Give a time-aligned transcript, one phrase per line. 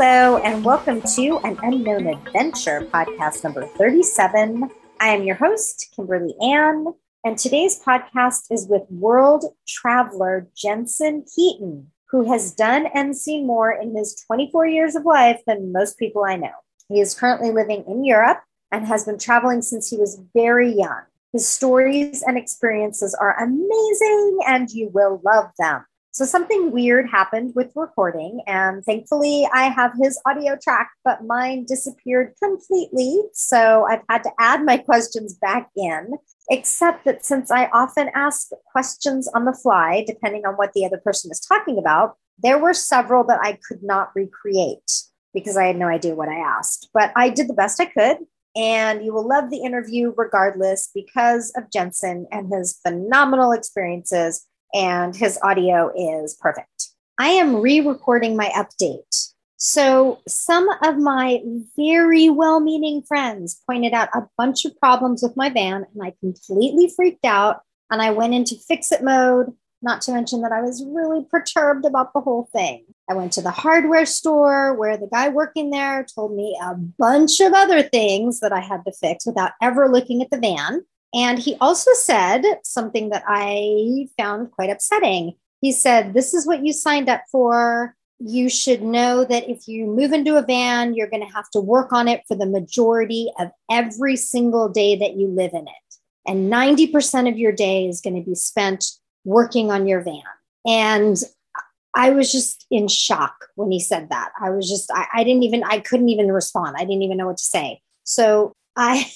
[0.00, 4.70] Hello, and welcome to an Unknown Adventure podcast number 37.
[5.00, 11.90] I am your host, Kimberly Ann, and today's podcast is with world traveler Jensen Heaton,
[12.10, 16.24] who has done and seen more in his 24 years of life than most people
[16.24, 16.54] I know.
[16.88, 18.38] He is currently living in Europe
[18.70, 21.02] and has been traveling since he was very young.
[21.32, 25.84] His stories and experiences are amazing, and you will love them.
[26.10, 31.64] So something weird happened with recording, and thankfully I have his audio track, but mine
[31.64, 33.20] disappeared completely.
[33.34, 36.14] So I've had to add my questions back in,
[36.50, 40.98] except that since I often ask questions on the fly, depending on what the other
[40.98, 44.90] person is talking about, there were several that I could not recreate
[45.34, 46.88] because I had no idea what I asked.
[46.94, 48.18] But I did the best I could.
[48.56, 55.14] And you will love the interview regardless because of Jensen and his phenomenal experiences and
[55.14, 56.90] his audio is perfect.
[57.18, 59.32] I am re recording my update.
[59.56, 61.40] So, some of my
[61.76, 66.14] very well meaning friends pointed out a bunch of problems with my van, and I
[66.20, 67.62] completely freaked out.
[67.90, 71.84] And I went into fix it mode, not to mention that I was really perturbed
[71.84, 72.84] about the whole thing.
[73.10, 77.40] I went to the hardware store where the guy working there told me a bunch
[77.40, 80.82] of other things that I had to fix without ever looking at the van.
[81.14, 85.34] And he also said something that I found quite upsetting.
[85.60, 87.94] He said, This is what you signed up for.
[88.18, 91.60] You should know that if you move into a van, you're going to have to
[91.60, 95.96] work on it for the majority of every single day that you live in it.
[96.26, 98.84] And 90% of your day is going to be spent
[99.24, 100.22] working on your van.
[100.66, 101.16] And
[101.94, 104.32] I was just in shock when he said that.
[104.40, 106.76] I was just, I, I didn't even, I couldn't even respond.
[106.76, 107.80] I didn't even know what to say.
[108.04, 109.10] So I,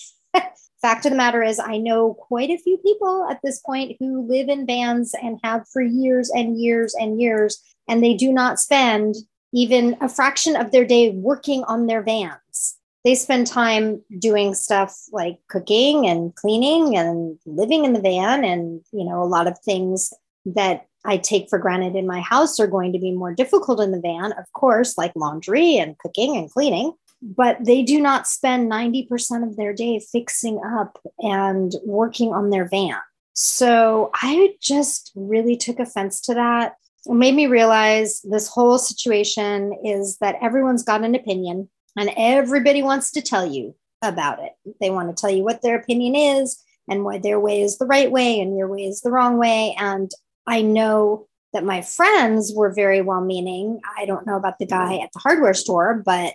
[0.82, 4.26] fact of the matter is, I know quite a few people at this point who
[4.28, 8.60] live in vans and have for years and years and years, and they do not
[8.60, 9.14] spend
[9.54, 12.76] even a fraction of their day working on their vans.
[13.04, 18.80] They spend time doing stuff like cooking and cleaning and living in the van, and
[18.92, 20.12] you know, a lot of things
[20.44, 23.92] that I take for granted in my house are going to be more difficult in
[23.92, 26.92] the van, of course, like laundry and cooking and cleaning
[27.22, 32.68] but they do not spend 90% of their day fixing up and working on their
[32.68, 32.98] van.
[33.34, 36.74] So I just really took offense to that.
[37.06, 42.82] It made me realize this whole situation is that everyone's got an opinion and everybody
[42.82, 44.52] wants to tell you about it.
[44.80, 47.86] They want to tell you what their opinion is and why their way is the
[47.86, 49.74] right way and your way is the wrong way.
[49.78, 50.10] And
[50.46, 53.80] I know that my friends were very well meaning.
[53.96, 56.34] I don't know about the guy at the hardware store, but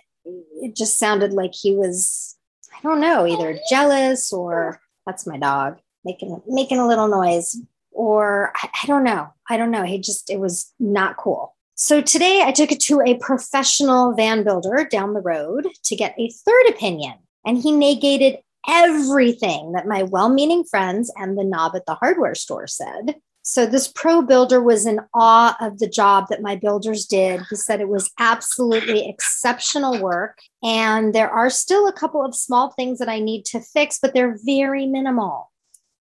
[0.62, 2.36] it just sounded like he was,
[2.76, 7.56] I don't know, either jealous or that's my dog making making a little noise,
[7.90, 9.28] or I, I don't know.
[9.48, 9.84] I don't know.
[9.84, 11.54] He just it was not cool.
[11.74, 16.18] So today I took it to a professional van builder down the road to get
[16.18, 17.14] a third opinion,
[17.44, 22.34] and he negated everything that my well meaning friends and the knob at the hardware
[22.34, 23.16] store said.
[23.50, 27.40] So this pro builder was in awe of the job that my builders did.
[27.48, 30.38] He said it was absolutely exceptional work.
[30.62, 34.12] And there are still a couple of small things that I need to fix, but
[34.12, 35.50] they're very minimal.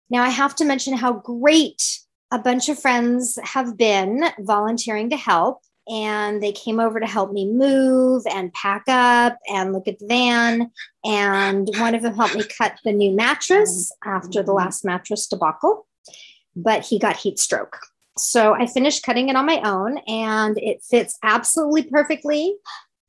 [0.09, 1.99] Now, I have to mention how great
[2.31, 5.59] a bunch of friends have been volunteering to help.
[5.89, 10.06] And they came over to help me move and pack up and look at the
[10.06, 10.71] van.
[11.05, 15.89] And one of them helped me cut the new mattress after the last mattress debacle
[16.56, 17.78] but he got heat stroke.
[18.16, 22.54] So I finished cutting it on my own and it fits absolutely perfectly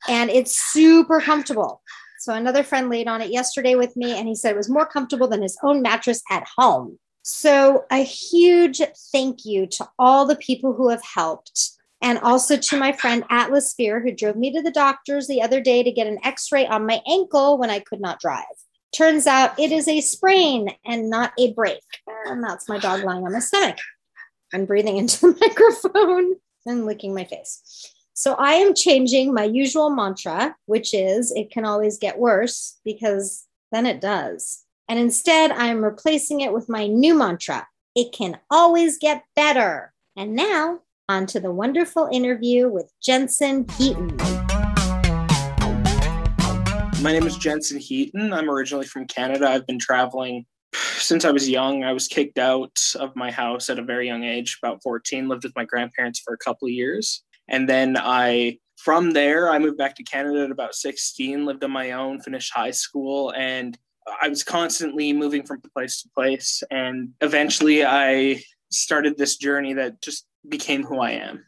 [0.08, 1.82] and it's super comfortable.
[2.20, 4.86] So another friend laid on it yesterday with me and he said it was more
[4.86, 6.98] comfortable than his own mattress at home.
[7.22, 12.78] So a huge thank you to all the people who have helped and also to
[12.78, 16.08] my friend Atlas Sphere who drove me to the doctors the other day to get
[16.08, 18.44] an x-ray on my ankle when I could not drive.
[18.96, 21.82] Turns out it is a sprain and not a break.
[22.26, 23.78] And that's my dog lying on my stomach.
[24.54, 26.36] I'm breathing into the microphone
[26.66, 27.92] and licking my face.
[28.14, 33.46] So I am changing my usual mantra, which is it can always get worse because
[33.72, 34.64] then it does.
[34.88, 39.94] And instead, I'm replacing it with my new mantra it can always get better.
[40.18, 44.35] And now, on to the wonderful interview with Jensen Heaton.
[47.06, 48.34] My name is Jensen Heaton.
[48.34, 49.48] I'm originally from Canada.
[49.48, 50.44] I've been traveling
[50.74, 51.84] since I was young.
[51.84, 55.44] I was kicked out of my house at a very young age, about 14, lived
[55.44, 57.24] with my grandparents for a couple of years.
[57.48, 61.70] And then I, from there, I moved back to Canada at about 16, lived on
[61.70, 63.78] my own, finished high school, and
[64.20, 66.64] I was constantly moving from place to place.
[66.72, 68.42] And eventually I
[68.72, 71.46] started this journey that just became who I am.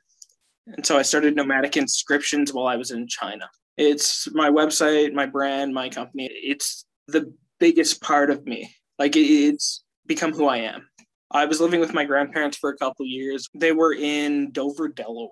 [0.68, 5.26] And so I started nomadic inscriptions while I was in China It's my website, my
[5.26, 6.30] brand, my company.
[6.32, 8.74] It's the biggest part of me.
[9.00, 10.88] Like it's become who I am.
[11.32, 13.48] I was living with my grandparents for a couple years.
[13.54, 15.30] They were in Dover, Delaware.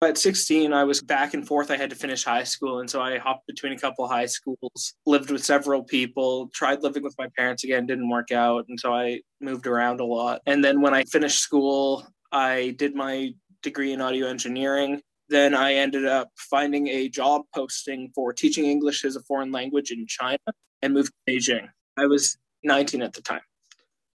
[0.00, 1.72] At 16, I was back and forth.
[1.72, 2.78] I had to finish high school.
[2.78, 7.02] And so I hopped between a couple high schools, lived with several people, tried living
[7.02, 8.66] with my parents again, didn't work out.
[8.68, 10.40] And so I moved around a lot.
[10.46, 15.00] And then when I finished school, I did my degree in audio engineering.
[15.28, 19.90] Then I ended up finding a job posting for teaching English as a foreign language
[19.90, 20.38] in China
[20.82, 21.68] and moved to Beijing.
[21.98, 23.40] I was 19 at the time.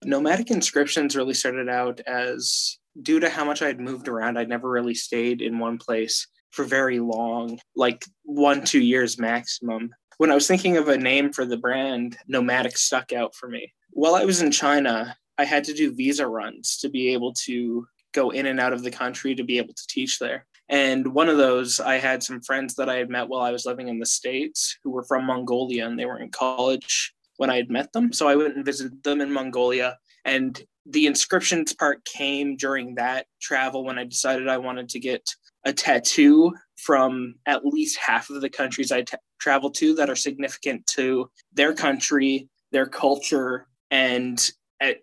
[0.03, 4.49] Nomadic inscriptions really started out as due to how much I had moved around, I'd
[4.49, 9.93] never really stayed in one place for very long, like one, two years maximum.
[10.17, 13.73] When I was thinking of a name for the brand, Nomadic stuck out for me.
[13.91, 17.87] While I was in China, I had to do visa runs to be able to
[18.13, 20.45] go in and out of the country to be able to teach there.
[20.69, 23.65] And one of those, I had some friends that I had met while I was
[23.65, 27.55] living in the States who were from Mongolia and they were in college when I
[27.55, 28.13] had met them.
[28.13, 29.97] So I went and visited them in Mongolia.
[30.25, 35.27] And the inscriptions part came during that travel when I decided I wanted to get
[35.65, 40.15] a tattoo from at least half of the countries I t- travel to that are
[40.15, 44.51] significant to their country, their culture, and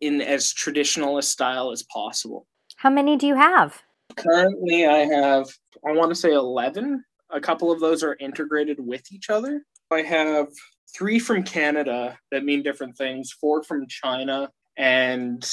[0.01, 2.47] in as traditional a style as possible.
[2.77, 3.83] How many do you have?
[4.17, 5.47] Currently, I have,
[5.87, 7.05] I want to say 11.
[7.31, 9.63] A couple of those are integrated with each other.
[9.91, 10.49] I have
[10.97, 15.49] three from Canada that mean different things, four from China, and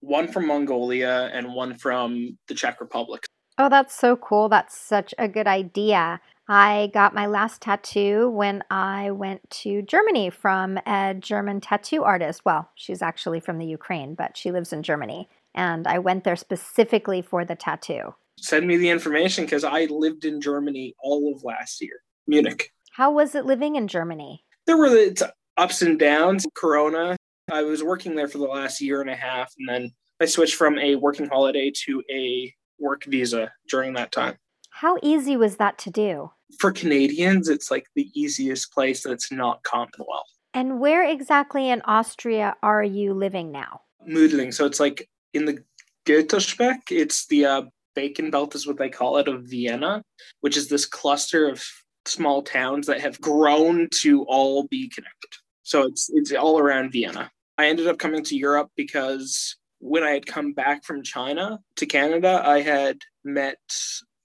[0.00, 3.24] one from Mongolia and one from the Czech Republic.
[3.58, 4.48] Oh, that's so cool.
[4.48, 6.20] That's such a good idea.
[6.48, 12.44] I got my last tattoo when I went to Germany from a German tattoo artist.
[12.44, 15.28] Well, she's actually from the Ukraine, but she lives in Germany.
[15.58, 18.14] And I went there specifically for the tattoo.
[18.38, 22.70] Send me the information because I lived in Germany all of last year, Munich.
[22.92, 24.44] How was it living in Germany?
[24.66, 26.46] There were the ups and downs.
[26.54, 27.16] Corona
[27.50, 29.90] I was working there for the last year and a half, and then
[30.20, 34.36] I switched from a working holiday to a work visa during that time.
[34.70, 36.30] How easy was that to do?
[36.60, 40.28] For Canadians, it's like the easiest place that's not Commonwealth.
[40.54, 43.80] And where exactly in Austria are you living now?
[44.08, 44.52] Mödling.
[44.54, 45.62] So it's like in the
[46.06, 46.90] Goethesbeck.
[46.90, 47.62] It's the uh,
[47.94, 50.02] bacon belt, is what they call it, of Vienna,
[50.40, 51.64] which is this cluster of
[52.06, 55.30] small towns that have grown to all be connected.
[55.62, 57.30] So it's it's all around Vienna.
[57.58, 61.86] I ended up coming to Europe because when I had come back from China to
[61.86, 63.58] Canada, I had met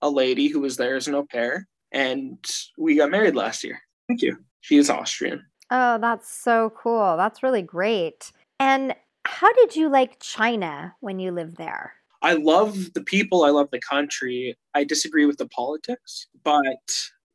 [0.01, 2.37] a lady who was there as an au pair, and
[2.77, 3.79] we got married last year.
[4.07, 4.37] Thank you.
[4.61, 5.45] She is Austrian.
[5.69, 7.17] Oh, that's so cool.
[7.17, 8.31] That's really great.
[8.59, 8.95] And
[9.33, 11.93] how did you like China when you lived there?
[12.21, 14.55] I love the people, I love the country.
[14.75, 16.77] I disagree with the politics, but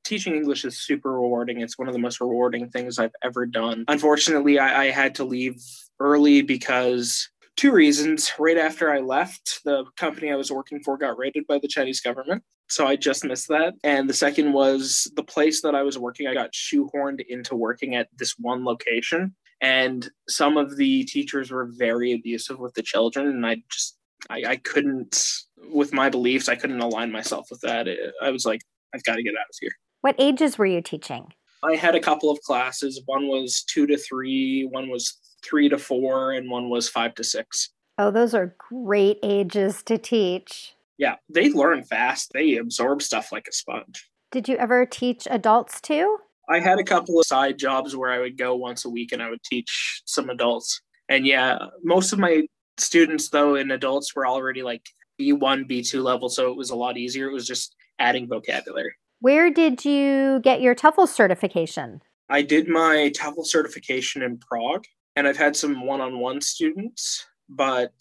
[0.04, 1.60] teaching English is super rewarding.
[1.60, 3.84] It's one of the most rewarding things I've ever done.
[3.88, 5.60] Unfortunately, I, I had to leave
[5.98, 8.32] early because two reasons.
[8.38, 12.00] Right after I left, the company I was working for got raided by the Chinese
[12.00, 12.42] government.
[12.68, 13.74] So I just missed that.
[13.82, 17.96] And the second was the place that I was working, I got shoehorned into working
[17.96, 19.34] at this one location.
[19.60, 23.26] And some of the teachers were very abusive with the children.
[23.26, 23.96] And I just,
[24.30, 25.24] I, I couldn't,
[25.72, 27.88] with my beliefs, I couldn't align myself with that.
[28.22, 28.62] I was like,
[28.94, 29.72] I've got to get out of here.
[30.00, 31.32] What ages were you teaching?
[31.64, 33.02] I had a couple of classes.
[33.06, 37.24] One was two to three, one was three to four, and one was five to
[37.24, 37.70] six.
[37.98, 40.74] Oh, those are great ages to teach.
[40.98, 42.30] Yeah, they learn fast.
[42.32, 44.08] They absorb stuff like a sponge.
[44.30, 46.18] Did you ever teach adults too?
[46.48, 49.22] I had a couple of side jobs where I would go once a week and
[49.22, 50.80] I would teach some adults.
[51.08, 52.46] And yeah, most of my
[52.78, 54.86] students, though, in adults were already like
[55.20, 56.28] B1, B2 level.
[56.28, 57.28] So it was a lot easier.
[57.28, 58.94] It was just adding vocabulary.
[59.20, 62.00] Where did you get your TEFL certification?
[62.30, 64.84] I did my TEFL certification in Prague,
[65.16, 67.26] and I've had some one on one students.
[67.48, 67.92] But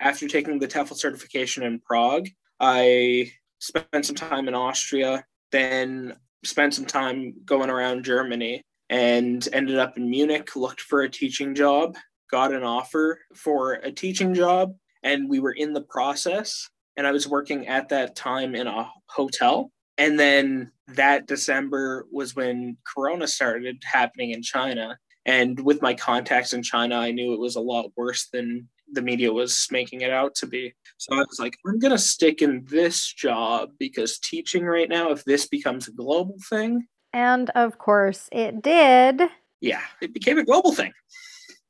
[0.00, 2.28] after taking the TEFL certification in Prague,
[2.60, 9.78] I spent some time in Austria, then spent some time going around Germany, and ended
[9.78, 11.96] up in Munich, looked for a teaching job,
[12.30, 16.68] got an offer for a teaching job, and we were in the process.
[16.96, 19.70] And I was working at that time in a hotel
[20.00, 24.98] and then that December was when Corona started happening in China.
[25.26, 29.02] And with my contacts in China, I knew it was a lot worse than the
[29.02, 30.74] media was making it out to be.
[30.96, 35.10] So I was like, I'm going to stick in this job because teaching right now,
[35.10, 36.86] if this becomes a global thing.
[37.12, 39.22] And of course, it did.
[39.60, 40.92] Yeah, it became a global thing.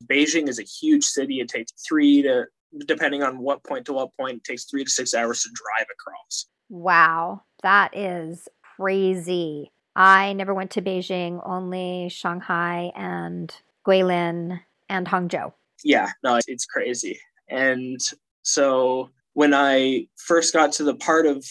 [0.05, 1.39] Beijing is a huge city.
[1.41, 2.45] It takes three to,
[2.87, 5.87] depending on what point to what point, it takes three to six hours to drive
[5.93, 6.47] across.
[6.69, 9.71] Wow, that is crazy.
[9.95, 13.53] I never went to Beijing, only Shanghai and
[13.85, 15.53] Guilin and Hangzhou.
[15.83, 17.19] Yeah, no, it's crazy.
[17.49, 17.99] And
[18.43, 21.45] so when I first got to the part of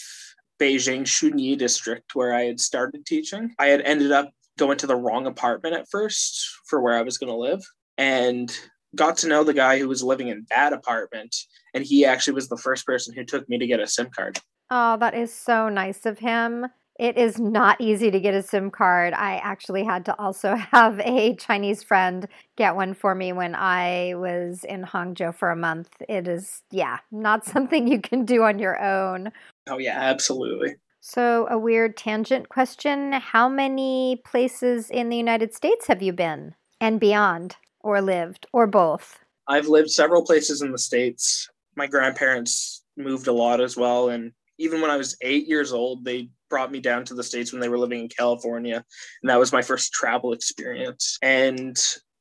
[0.59, 4.95] Beijing Shunyi district where I had started teaching, I had ended up going to the
[4.95, 7.63] wrong apartment at first for where I was going to live
[7.97, 8.51] and
[8.95, 11.35] got to know the guy who was living in that apartment.
[11.73, 14.39] And he actually was the first person who took me to get a SIM card.
[14.69, 16.67] Oh, that is so nice of him.
[17.01, 19.15] It is not easy to get a SIM card.
[19.15, 22.27] I actually had to also have a Chinese friend
[22.57, 25.89] get one for me when I was in Hangzhou for a month.
[26.07, 29.31] It is, yeah, not something you can do on your own.
[29.67, 30.75] Oh, yeah, absolutely.
[30.99, 36.53] So, a weird tangent question How many places in the United States have you been
[36.79, 39.17] and beyond, or lived, or both?
[39.47, 41.49] I've lived several places in the States.
[41.75, 44.09] My grandparents moved a lot as well.
[44.09, 47.51] And even when I was eight years old, they brought me down to the States
[47.51, 48.85] when they were living in California.
[49.23, 51.17] And that was my first travel experience.
[51.23, 51.75] And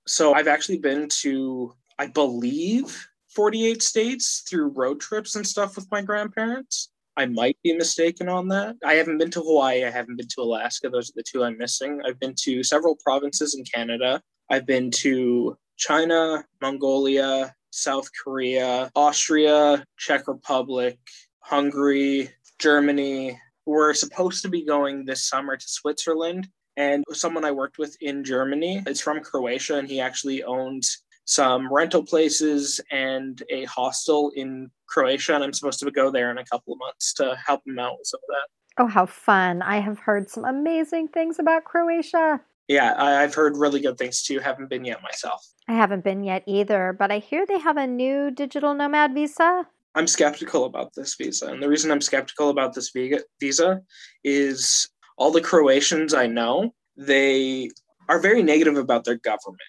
[0.06, 5.90] so I've actually been to, I believe, 48 states through road trips and stuff with
[5.90, 6.90] my grandparents.
[7.16, 8.76] I might be mistaken on that.
[8.84, 9.84] I haven't been to Hawaii.
[9.84, 10.88] I haven't been to Alaska.
[10.88, 12.00] Those are the two I'm missing.
[12.06, 14.22] I've been to several provinces in Canada.
[14.48, 20.98] I've been to China, Mongolia, South Korea, Austria, Czech Republic,
[21.40, 23.38] Hungary, Germany,
[23.70, 26.48] we're supposed to be going this summer to Switzerland.
[26.76, 31.72] And someone I worked with in Germany is from Croatia, and he actually owns some
[31.72, 35.34] rental places and a hostel in Croatia.
[35.36, 37.96] And I'm supposed to go there in a couple of months to help him out
[37.98, 38.82] with some of that.
[38.82, 39.62] Oh, how fun.
[39.62, 42.40] I have heard some amazing things about Croatia.
[42.66, 44.40] Yeah, I've heard really good things too.
[44.40, 45.46] Haven't been yet myself.
[45.68, 49.66] I haven't been yet either, but I hear they have a new digital nomad visa.
[49.94, 51.46] I'm skeptical about this visa.
[51.46, 52.92] And the reason I'm skeptical about this
[53.40, 53.80] visa
[54.22, 57.70] is all the Croatians I know, they
[58.08, 59.60] are very negative about their government.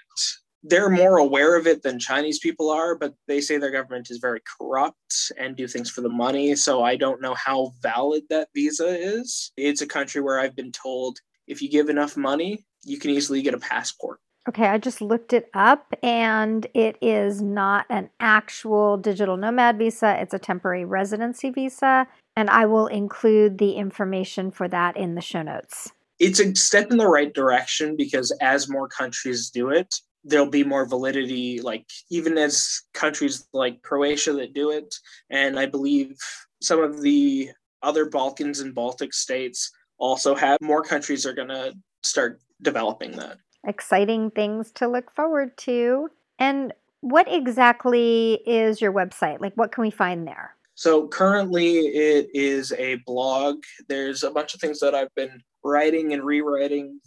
[0.64, 4.20] They're more aware of it than Chinese people are, but they say their government is
[4.20, 6.56] very corrupt and do things for the money.
[6.56, 9.52] So I don't know how valid that visa is.
[9.58, 13.42] It's a country where I've been told if you give enough money, you can easily
[13.42, 14.20] get a passport.
[14.50, 20.20] Okay, I just looked it up and it is not an actual digital nomad visa,
[20.20, 22.08] it's a temporary residency visa.
[22.36, 25.92] And I will include the information for that in the show notes.
[26.18, 29.94] It's a step in the right direction because as more countries do it,
[30.24, 34.96] there'll be more validity, like even as countries like Croatia that do it.
[35.30, 36.16] And I believe
[36.62, 37.50] some of the
[37.84, 43.38] other Balkans and Baltic states also have more countries are going to start developing that
[43.66, 46.10] exciting things to look forward to.
[46.40, 49.42] And what exactly is your website?
[49.42, 50.56] Like, what can we find there?
[50.76, 53.58] So, currently, it is a blog.
[53.88, 57.00] There's a bunch of things that I've been writing and rewriting.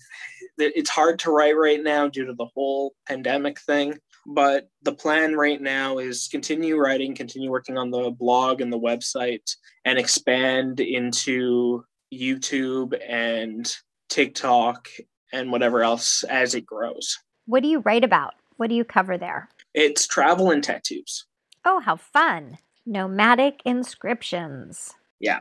[0.58, 3.99] It's hard to write right now due to the whole pandemic thing.
[4.26, 8.78] But the plan right now is continue writing, continue working on the blog and the
[8.78, 13.70] website, and expand into YouTube and
[14.08, 14.88] TikTok
[15.33, 17.19] and whatever else as it grows.
[17.47, 18.35] What do you write about?
[18.57, 19.49] What do you cover there?
[19.75, 21.26] It's travel and tattoos.
[21.64, 22.59] Oh, how fun.
[22.87, 24.95] Nomadic inscriptions.
[25.21, 25.40] Yeah.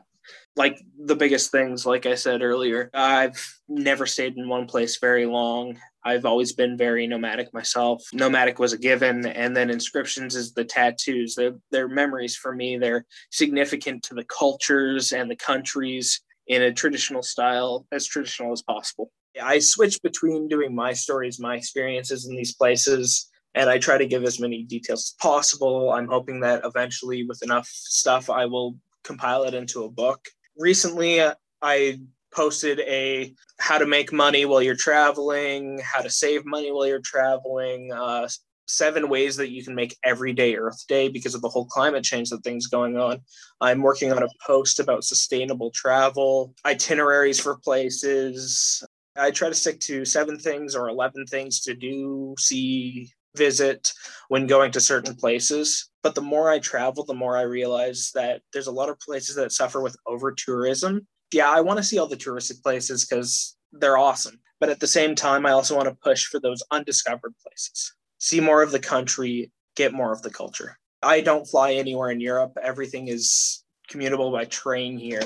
[0.55, 5.25] Like the biggest things, like I said earlier, I've never stayed in one place very
[5.25, 5.77] long.
[6.05, 8.03] I've always been very nomadic myself.
[8.13, 11.35] Nomadic was a given, and then inscriptions is the tattoos.
[11.35, 12.77] They're, they're memories for me.
[12.77, 18.61] They're significant to the cultures and the countries in a traditional style, as traditional as
[18.61, 19.11] possible.
[19.41, 24.05] I switch between doing my stories, my experiences in these places, and I try to
[24.05, 25.91] give as many details as possible.
[25.91, 30.25] I'm hoping that eventually, with enough stuff, I will compile it into a book.
[30.57, 31.99] Recently, uh, I
[32.33, 36.99] posted a how to make money while you're traveling, how to save money while you're
[36.99, 38.27] traveling, uh,
[38.67, 42.29] seven ways that you can make everyday Earth Day because of the whole climate change
[42.29, 43.21] that things going on.
[43.61, 48.83] I'm working on a post about sustainable travel, itineraries for places,
[49.15, 53.93] I try to stick to seven things or 11 things to do, see, visit
[54.27, 55.89] when going to certain places.
[56.01, 59.35] But the more I travel, the more I realize that there's a lot of places
[59.35, 61.07] that suffer with over tourism.
[61.31, 64.39] Yeah, I want to see all the touristic places because they're awesome.
[64.59, 67.93] But at the same time, I also want to push for those undiscovered places.
[68.19, 70.77] See more of the country, get more of the culture.
[71.01, 72.57] I don't fly anywhere in Europe.
[72.61, 75.23] Everything is commutable by train here.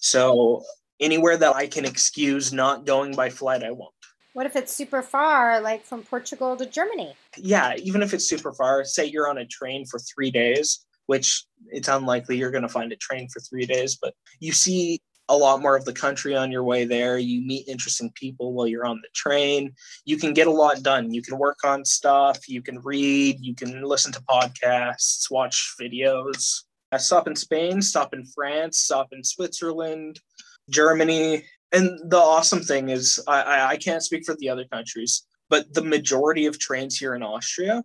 [0.00, 0.62] So
[1.00, 3.94] anywhere that I can excuse not going by flight, I won't.
[4.34, 7.14] What if it's super far, like from Portugal to Germany?
[7.36, 11.44] Yeah, even if it's super far, say you're on a train for three days, which
[11.68, 15.36] it's unlikely you're going to find a train for three days, but you see a
[15.36, 17.18] lot more of the country on your way there.
[17.18, 19.74] You meet interesting people while you're on the train.
[20.04, 21.12] You can get a lot done.
[21.12, 26.62] You can work on stuff, you can read, you can listen to podcasts, watch videos.
[26.92, 30.20] I stop in Spain, stop in France, stop in Switzerland,
[30.68, 31.44] Germany.
[31.72, 35.84] And the awesome thing is, I, I can't speak for the other countries, but the
[35.84, 37.84] majority of trains here in Austria,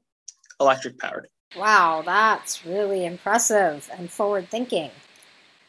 [0.60, 1.28] electric powered.
[1.58, 4.90] Wow, that's really impressive and forward thinking.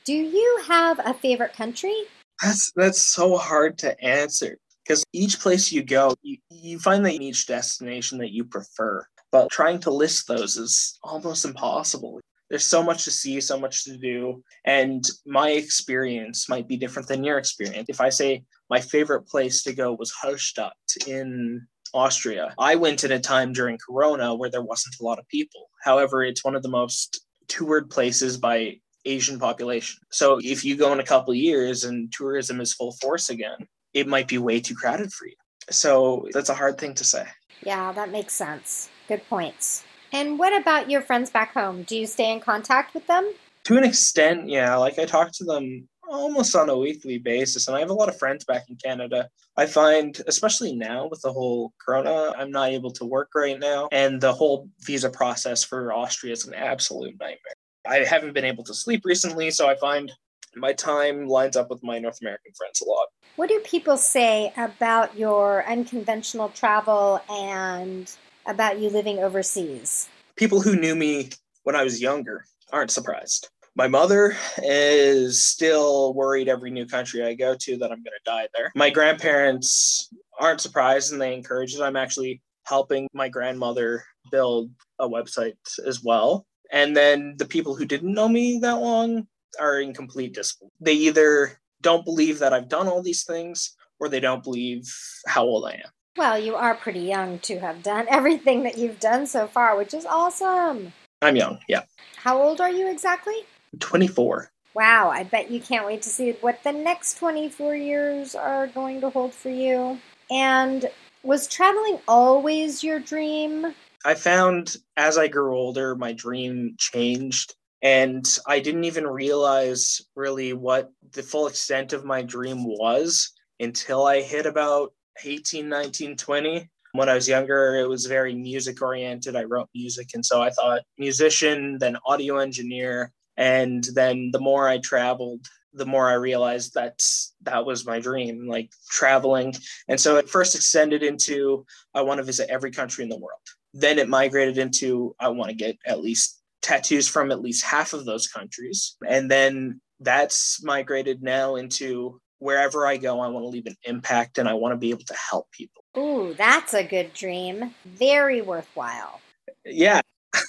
[0.04, 2.04] Do you have a favorite country?
[2.42, 7.14] That's that's so hard to answer because each place you go, you, you find that
[7.14, 9.04] each destination that you prefer.
[9.32, 12.20] But trying to list those is almost impossible.
[12.54, 17.08] There's so much to see, so much to do, and my experience might be different
[17.08, 17.86] than your experience.
[17.88, 20.70] If I say my favorite place to go was Hallstatt
[21.08, 25.26] in Austria, I went at a time during Corona where there wasn't a lot of
[25.26, 25.68] people.
[25.82, 29.98] However, it's one of the most toured places by Asian population.
[30.12, 34.06] So if you go in a couple years and tourism is full force again, it
[34.06, 35.34] might be way too crowded for you.
[35.70, 37.26] So that's a hard thing to say.
[37.64, 38.90] Yeah, that makes sense.
[39.08, 39.82] Good points.
[40.12, 41.82] And what about your friends back home?
[41.82, 43.32] Do you stay in contact with them?
[43.64, 44.76] To an extent, yeah.
[44.76, 47.66] Like I talk to them almost on a weekly basis.
[47.66, 49.28] And I have a lot of friends back in Canada.
[49.56, 53.88] I find, especially now with the whole corona, I'm not able to work right now.
[53.92, 57.38] And the whole visa process for Austria is an absolute nightmare.
[57.86, 60.10] I haven't been able to sleep recently, so I find
[60.56, 63.08] my time lines up with my North American friends a lot.
[63.36, 68.10] What do people say about your unconventional travel and
[68.46, 70.08] about you living overseas?
[70.36, 71.30] People who knew me
[71.62, 73.48] when I was younger aren't surprised.
[73.76, 78.24] My mother is still worried every new country I go to that I'm going to
[78.24, 78.70] die there.
[78.76, 80.08] My grandparents
[80.38, 81.80] aren't surprised and they encourage it.
[81.80, 84.70] I'm actually helping my grandmother build
[85.00, 85.54] a website
[85.86, 86.46] as well.
[86.70, 89.26] And then the people who didn't know me that long
[89.60, 90.72] are in complete disbelief.
[90.80, 94.82] They either don't believe that I've done all these things or they don't believe
[95.26, 95.90] how old I am.
[96.16, 99.94] Well, you are pretty young to have done everything that you've done so far, which
[99.94, 100.92] is awesome.
[101.22, 101.82] I'm young, yeah.
[102.16, 103.34] How old are you exactly?
[103.80, 104.50] 24.
[104.74, 109.00] Wow, I bet you can't wait to see what the next 24 years are going
[109.00, 109.98] to hold for you.
[110.30, 110.86] And
[111.22, 113.74] was traveling always your dream?
[114.04, 117.54] I found as I grew older, my dream changed.
[117.82, 124.06] And I didn't even realize really what the full extent of my dream was until
[124.06, 126.70] I hit about 18, 19, 20.
[126.92, 129.34] When I was younger, it was very music oriented.
[129.34, 130.10] I wrote music.
[130.14, 133.12] And so I thought musician, then audio engineer.
[133.36, 137.02] And then the more I traveled, the more I realized that
[137.42, 139.54] that was my dream, like traveling.
[139.88, 143.40] And so it first extended into I want to visit every country in the world.
[143.72, 147.92] Then it migrated into I want to get at least tattoos from at least half
[147.92, 148.96] of those countries.
[149.06, 154.36] And then that's migrated now into wherever I go, I want to leave an impact
[154.36, 155.82] and I want to be able to help people.
[155.96, 157.74] Ooh, that's a good dream.
[157.86, 159.22] Very worthwhile.
[159.64, 160.02] Yeah.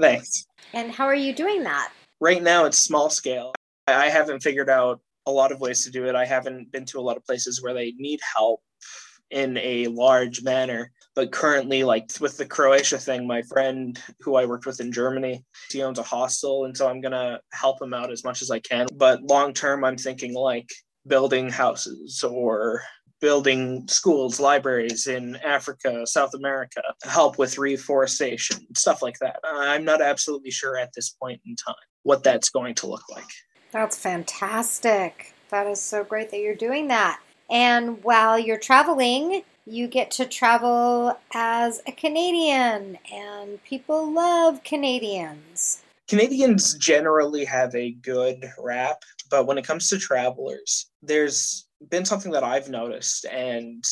[0.00, 0.46] Thanks.
[0.72, 1.90] And how are you doing that?
[2.20, 3.52] Right now, it's small scale.
[3.88, 6.14] I haven't figured out a lot of ways to do it.
[6.14, 8.60] I haven't been to a lot of places where they need help
[9.32, 10.92] in a large manner.
[11.16, 15.44] But currently, like with the Croatia thing, my friend who I worked with in Germany,
[15.70, 16.66] he owns a hostel.
[16.66, 18.86] And so I'm going to help him out as much as I can.
[18.94, 20.70] But long term, I'm thinking like
[21.06, 22.82] building houses or
[23.20, 29.38] building schools, libraries in Africa, South America, help with reforestation, stuff like that.
[29.44, 33.24] I'm not absolutely sure at this point in time what that's going to look like.
[33.70, 35.34] That's fantastic.
[35.50, 37.20] That is so great that you're doing that.
[37.48, 45.82] And while you're traveling, you get to travel as a Canadian, and people love Canadians.
[46.08, 52.32] Canadians generally have a good rap, but when it comes to travelers, there's been something
[52.32, 53.82] that I've noticed and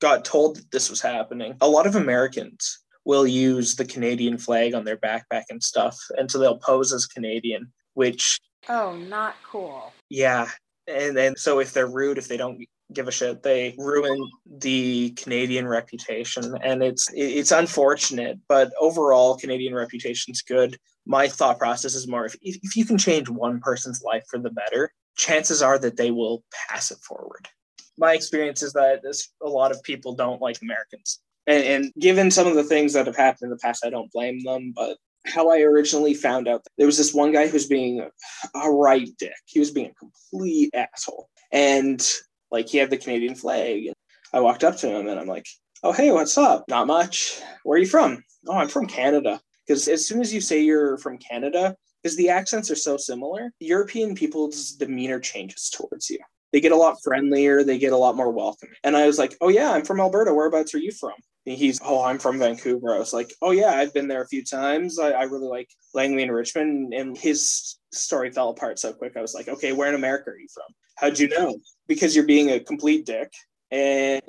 [0.00, 1.56] got told that this was happening.
[1.60, 6.30] A lot of Americans will use the Canadian flag on their backpack and stuff, and
[6.30, 9.92] so they'll pose as Canadian, which oh, not cool.
[10.10, 10.48] Yeah,
[10.86, 13.42] and and so if they're rude, if they don't give a shit.
[13.42, 18.38] They ruin the Canadian reputation, and it's it's unfortunate.
[18.48, 20.78] But overall, Canadian reputation's good.
[21.06, 24.50] My thought process is more if if you can change one person's life for the
[24.50, 27.48] better, chances are that they will pass it forward.
[27.96, 32.30] My experience is that this, a lot of people don't like Americans, and, and given
[32.30, 34.72] some of the things that have happened in the past, I don't blame them.
[34.74, 38.06] But how I originally found out there was this one guy who was being
[38.54, 39.32] a right dick.
[39.46, 41.28] He was being a complete asshole.
[41.52, 42.06] And
[42.50, 43.86] like he had the Canadian flag.
[43.86, 43.94] And
[44.32, 45.46] I walked up to him and I'm like,
[45.82, 46.64] "Oh, hey, what's up?
[46.68, 47.40] Not much.
[47.62, 48.22] Where are you from?
[48.48, 52.28] Oh, I'm from Canada." Because as soon as you say you're from Canada, because the
[52.28, 53.50] accents are so similar.
[53.60, 56.18] European people's demeanor changes towards you.
[56.52, 58.74] They get a lot friendlier, they get a lot more welcoming.
[58.84, 60.32] And I was like, oh, yeah, I'm from Alberta.
[60.32, 61.14] Whereabouts are you from?
[61.46, 62.94] And he's, oh, I'm from Vancouver.
[62.94, 64.98] I was like, oh, yeah, I've been there a few times.
[64.98, 66.94] I, I really like Langley and Richmond.
[66.94, 69.16] And his story fell apart so quick.
[69.16, 70.72] I was like, okay, where in America are you from?
[70.96, 71.58] How'd you know?
[71.88, 73.32] Because you're being a complete dick
[73.70, 74.22] and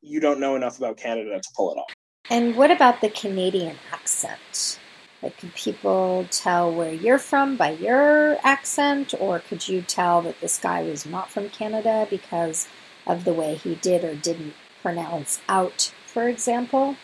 [0.00, 1.92] you don't know enough about Canada to pull it off.
[2.30, 4.78] And what about the Canadian accent?
[5.22, 10.40] Like, could people tell where you're from by your accent, or could you tell that
[10.40, 12.68] this guy was not from Canada because
[13.06, 16.96] of the way he did or didn't pronounce out, for example?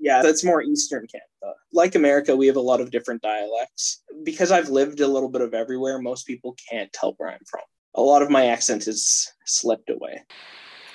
[0.00, 1.56] Yeah, that's more Eastern Canada.
[1.72, 4.02] Like America, we have a lot of different dialects.
[4.24, 7.62] Because I've lived a little bit of everywhere, most people can't tell where I'm from.
[7.94, 10.22] A lot of my accent is slipped away.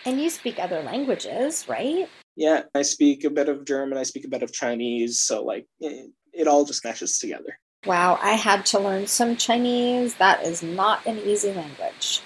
[0.05, 2.09] And you speak other languages, right?
[2.37, 5.65] Yeah, I speak a bit of German, I speak a bit of Chinese, so like
[5.79, 7.59] it, it all just meshes together.
[7.85, 10.15] Wow, I had to learn some Chinese.
[10.15, 12.21] That is not an easy language.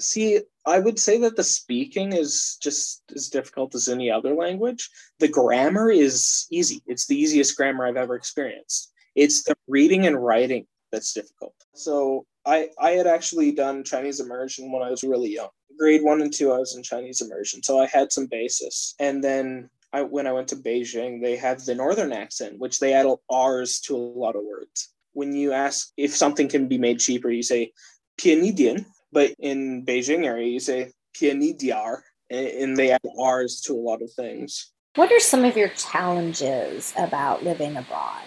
[0.00, 4.90] See, I would say that the speaking is just as difficult as any other language.
[5.20, 6.82] The grammar is easy.
[6.86, 8.92] It's the easiest grammar I've ever experienced.
[9.14, 11.54] It's the reading and writing that's difficult.
[11.74, 15.50] So I I had actually done Chinese immersion when I was really young.
[15.78, 18.94] Grade one and two, I was in Chinese immersion, so I had some basis.
[18.98, 22.92] And then I, when I went to Beijing, they have the northern accent, which they
[22.92, 24.92] add R's to a lot of words.
[25.12, 27.72] When you ask if something can be made cheaper, you say
[28.18, 34.02] pianidian, but in Beijing area, you say pianidiar, and they add R's to a lot
[34.02, 34.72] of things.
[34.96, 38.22] What are some of your challenges about living abroad?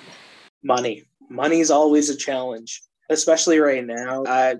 [0.64, 1.06] Money.
[1.30, 4.24] Money is always a challenge, especially right now.
[4.26, 4.56] I,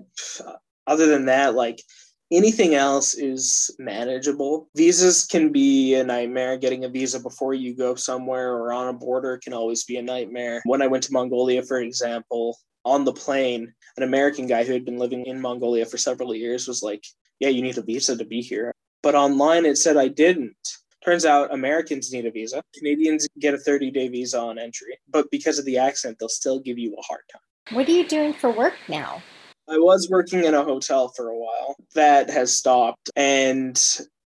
[0.86, 1.82] other than that, like
[2.30, 4.68] anything else is manageable.
[4.76, 6.56] Visas can be a nightmare.
[6.56, 10.02] Getting a visa before you go somewhere or on a border can always be a
[10.02, 10.62] nightmare.
[10.64, 14.84] When I went to Mongolia, for example, on the plane, an American guy who had
[14.84, 17.04] been living in Mongolia for several years was like,
[17.40, 18.72] Yeah, you need a visa to be here.
[19.02, 20.56] But online it said I didn't.
[21.04, 22.62] Turns out Americans need a visa.
[22.74, 24.98] Canadians get a 30 day visa on entry.
[25.08, 27.76] But because of the accent, they'll still give you a hard time.
[27.76, 29.22] What are you doing for work now?
[29.70, 31.76] I was working in a hotel for a while.
[31.94, 33.10] That has stopped.
[33.16, 33.82] And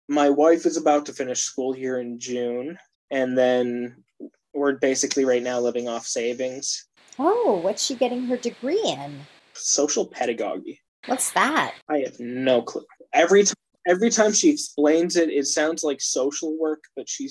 [0.08, 2.78] my wife is about to finish school here in June.
[3.10, 4.04] And then
[4.54, 6.86] we're basically right now living off savings.
[7.18, 9.20] Oh, what's she getting her degree in?
[9.54, 10.80] Social pedagogy.
[11.06, 11.74] What's that?
[11.88, 12.84] I have no clue.
[13.12, 17.28] Every time every time she explains it, it sounds like social work, but she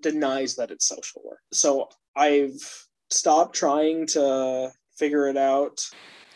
[0.00, 1.38] denies that it's social work.
[1.52, 2.60] So I've
[3.10, 5.80] stopped trying to figure it out.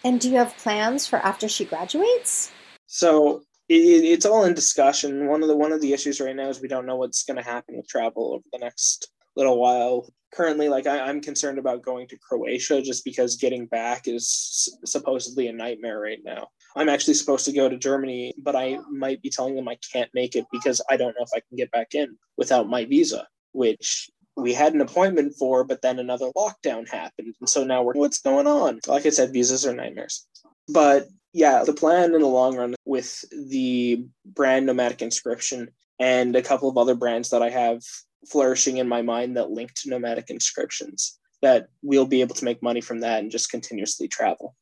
[0.07, 2.53] And do you have plans for after she graduates?
[2.87, 5.27] So it, it's all in discussion.
[5.27, 7.38] One of the one of the issues right now is we don't know what's going
[7.38, 11.83] to happen with travel over the next little while currently like I, am concerned about
[11.83, 17.14] going to croatia just because getting back is supposedly a nightmare right now i'm actually
[17.14, 20.47] supposed to go to germany but i might be telling them i can't make it
[20.51, 24.53] because i don't know if i can get back in without my visa which we
[24.53, 28.46] had an appointment for but then another lockdown happened and so now we're what's going
[28.46, 30.27] on like i said visas are nightmares
[30.68, 35.68] but yeah the plan in the long run with the brand nomadic inscription
[35.99, 37.83] and a couple of other brands that i have
[38.29, 42.62] flourishing in my mind that link to nomadic inscriptions that we'll be able to make
[42.62, 44.55] money from that and just continuously travel.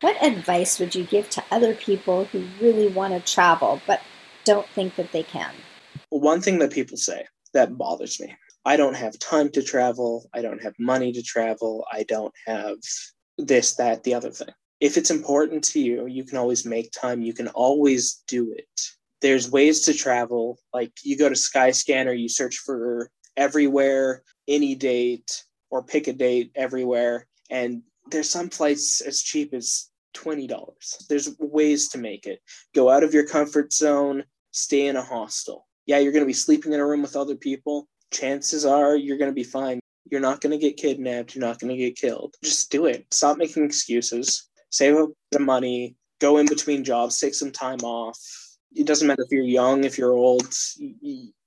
[0.00, 4.00] What advice would you give to other people who really want to travel but
[4.44, 5.52] don't think that they can?
[6.10, 8.34] One thing that people say that bothers me
[8.66, 10.28] I don't have time to travel.
[10.34, 11.86] I don't have money to travel.
[11.90, 12.76] I don't have
[13.38, 14.50] this, that, the other thing.
[14.80, 17.22] If it's important to you, you can always make time.
[17.22, 18.68] You can always do it
[19.20, 20.58] there's ways to travel.
[20.72, 26.52] Like you go to Skyscanner, you search for everywhere, any date, or pick a date
[26.54, 27.26] everywhere.
[27.50, 30.48] And there's some flights as cheap as $20.
[31.08, 32.40] There's ways to make it.
[32.74, 35.66] Go out of your comfort zone, stay in a hostel.
[35.86, 37.88] Yeah, you're going to be sleeping in a room with other people.
[38.12, 39.80] Chances are you're going to be fine.
[40.10, 41.34] You're not going to get kidnapped.
[41.34, 42.34] You're not going to get killed.
[42.42, 43.06] Just do it.
[43.12, 44.48] Stop making excuses.
[44.70, 45.96] Save up the money.
[46.20, 47.18] Go in between jobs.
[47.18, 48.18] Take some time off
[48.76, 50.46] it doesn't matter if you're young, if you're old,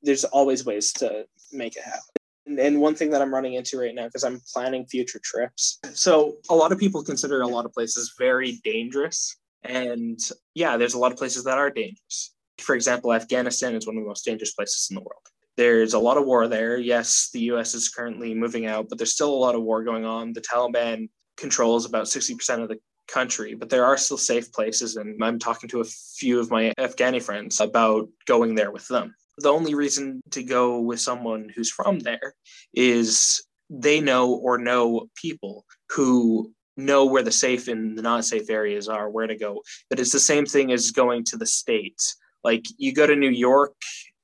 [0.02, 2.60] there's always ways to make it happen.
[2.60, 5.80] And, one thing that I'm running into right now, because I'm planning future trips.
[5.94, 9.36] So a lot of people consider a lot of places very dangerous.
[9.64, 10.20] And
[10.56, 12.34] yeah, there's a lot of places that are dangerous.
[12.58, 15.22] For example, Afghanistan is one of the most dangerous places in the world.
[15.60, 16.78] There's a lot of war there.
[16.78, 20.06] Yes, the US is currently moving out, but there's still a lot of war going
[20.06, 20.32] on.
[20.32, 24.96] The Taliban controls about 60% of the country, but there are still safe places.
[24.96, 29.14] And I'm talking to a few of my Afghani friends about going there with them.
[29.40, 32.36] The only reason to go with someone who's from there
[32.74, 38.50] is they know or know people who know where the safe and the not safe
[38.50, 39.62] areas are, where to go.
[39.90, 42.16] But it's the same thing as going to the States.
[42.46, 43.76] Like you go to New York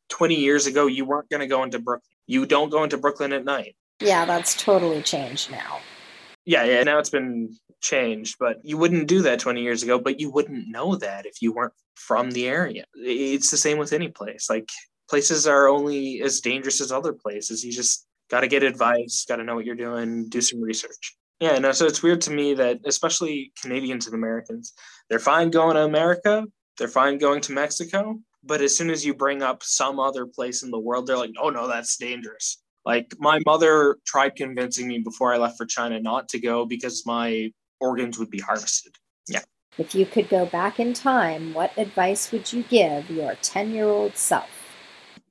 [0.09, 2.09] 20 years ago, you weren't going to go into Brooklyn.
[2.27, 3.75] You don't go into Brooklyn at night.
[3.99, 5.79] Yeah, that's totally changed now.
[6.45, 10.19] Yeah, yeah, now it's been changed, but you wouldn't do that 20 years ago, but
[10.19, 12.85] you wouldn't know that if you weren't from the area.
[12.95, 14.49] It's the same with any place.
[14.49, 14.69] Like
[15.09, 17.63] places are only as dangerous as other places.
[17.63, 21.15] You just got to get advice, got to know what you're doing, do some research.
[21.39, 24.73] Yeah, no, so it's weird to me that especially Canadians and Americans,
[25.09, 26.45] they're fine going to America,
[26.77, 30.63] they're fine going to Mexico, but as soon as you bring up some other place
[30.63, 32.61] in the world, they're like, oh no, that's dangerous.
[32.85, 37.05] Like my mother tried convincing me before I left for China not to go because
[37.05, 38.93] my organs would be harvested.
[39.27, 39.41] Yeah.
[39.77, 43.85] If you could go back in time, what advice would you give your 10 year
[43.85, 44.49] old self?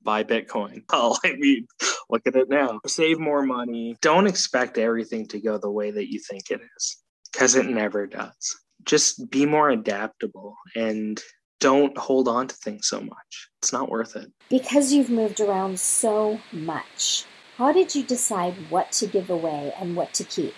[0.05, 0.83] buy Bitcoin.
[0.93, 1.67] Oh, I mean,
[2.09, 2.79] look at it now.
[2.85, 3.97] Save more money.
[4.01, 6.97] Don't expect everything to go the way that you think it is
[7.33, 8.55] because it never does.
[8.85, 11.19] Just be more adaptable and
[11.59, 13.49] don't hold on to things so much.
[13.61, 14.31] It's not worth it.
[14.49, 17.25] Because you've moved around so much,
[17.57, 20.53] how did you decide what to give away and what to keep?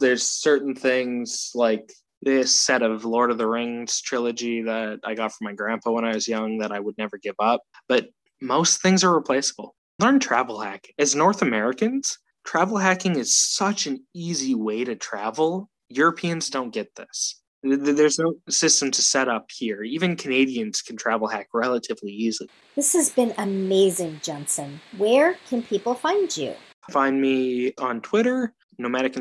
[0.00, 5.32] There's certain things like this set of Lord of the Rings trilogy that I got
[5.32, 7.62] from my grandpa when I was young that I would never give up.
[7.88, 8.08] But
[8.40, 9.74] most things are replaceable.
[9.98, 10.86] Learn travel hack.
[10.98, 15.68] As North Americans, travel hacking is such an easy way to travel.
[15.88, 17.40] Europeans don't get this.
[17.62, 19.82] There's no system to set up here.
[19.82, 22.48] Even Canadians can travel hack relatively easily.
[22.76, 24.80] This has been amazing, Jensen.
[24.96, 26.54] Where can people find you?
[26.90, 29.16] Find me on Twitter, Nomadic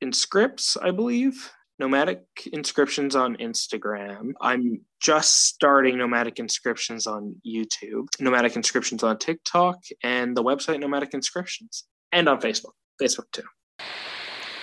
[0.00, 1.50] Inscripts, I believe.
[1.78, 4.32] Nomadic Inscriptions on Instagram.
[4.40, 11.14] I'm just starting Nomadic Inscriptions on YouTube, Nomadic Inscriptions on TikTok, and the website Nomadic
[11.14, 12.72] Inscriptions, and on Facebook.
[13.00, 13.44] Facebook too.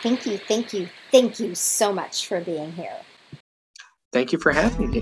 [0.04, 2.98] Thank you, thank you, thank you so much for being here.
[4.16, 5.02] Thank you for having me.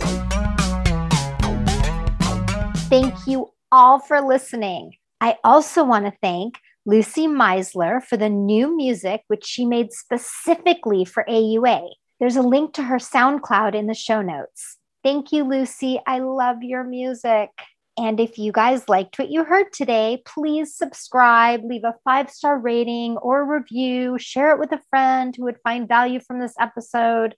[2.89, 4.93] Thank you all for listening.
[5.21, 11.05] I also want to thank Lucy Meisler for the new music, which she made specifically
[11.05, 11.89] for AUA.
[12.19, 14.79] There's a link to her SoundCloud in the show notes.
[15.03, 15.99] Thank you, Lucy.
[16.07, 17.51] I love your music.
[17.95, 22.57] And if you guys liked what you heard today, please subscribe, leave a five star
[22.57, 27.35] rating or review, share it with a friend who would find value from this episode.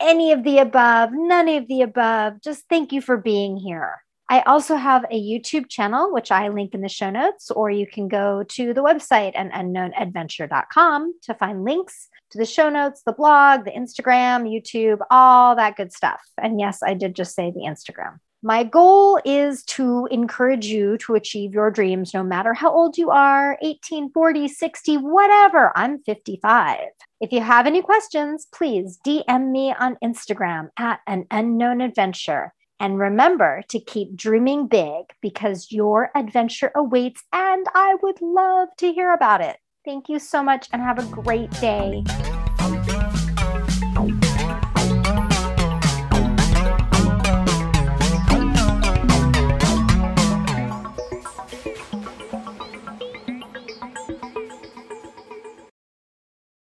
[0.00, 2.40] Any of the above, none of the above.
[2.42, 3.96] Just thank you for being here.
[4.28, 7.86] I also have a YouTube channel, which I link in the show notes, or you
[7.86, 13.12] can go to the website and unknownadventure.com to find links to the show notes, the
[13.12, 16.22] blog, the Instagram, YouTube, all that good stuff.
[16.38, 18.18] And yes, I did just say the Instagram.
[18.46, 23.08] My goal is to encourage you to achieve your dreams no matter how old you
[23.08, 25.72] are 18, 40, 60, whatever.
[25.74, 26.78] I'm 55.
[27.22, 32.52] If you have any questions, please DM me on Instagram at an unknown adventure.
[32.78, 38.92] And remember to keep dreaming big because your adventure awaits, and I would love to
[38.92, 39.56] hear about it.
[39.86, 42.04] Thank you so much and have a great day.